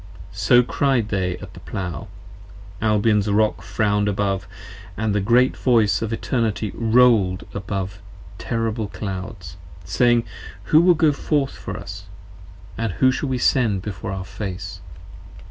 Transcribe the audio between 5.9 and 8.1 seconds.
of Eternity rolled above